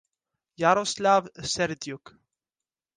[0.63, 2.17] Yaroslav Serdyuk.